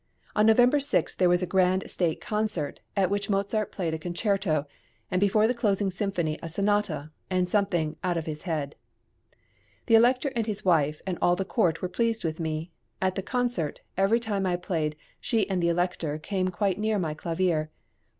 On 0.35 0.47
November 0.47 0.79
6 0.79 1.13
there 1.13 1.29
was 1.29 1.43
a 1.43 1.45
grand 1.45 1.87
state 1.87 2.19
concert, 2.19 2.79
at 2.97 3.11
which 3.11 3.29
Mozart 3.29 3.71
played 3.71 3.93
a 3.93 3.99
concerto, 3.99 4.65
and 5.11 5.21
before 5.21 5.45
the 5.45 5.53
closing 5.53 5.91
symphony 5.91 6.39
a 6.41 6.49
sonata, 6.49 7.11
and 7.29 7.47
something 7.47 7.95
"out 8.03 8.17
of 8.17 8.25
his 8.25 8.41
head": 8.41 8.73
The 9.85 9.93
Elector 9.93 10.31
and 10.35 10.47
his 10.47 10.65
wife 10.65 11.03
and 11.05 11.19
all 11.21 11.35
the 11.35 11.45
court 11.45 11.83
were 11.83 11.87
pleased 11.87 12.23
with 12.23 12.39
me. 12.39 12.71
At 12.99 13.13
the 13.13 13.21
concert, 13.21 13.81
every 13.95 14.19
time 14.19 14.47
I 14.47 14.55
played 14.55 14.95
she 15.19 15.47
and 15.47 15.61
the 15.61 15.69
Elector 15.69 16.17
came 16.17 16.47
quite 16.47 16.79
near 16.79 16.97
my 16.97 17.13
clavier. 17.13 17.69